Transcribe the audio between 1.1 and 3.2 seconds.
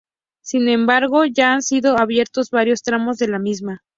ya han sido abiertos varios tramos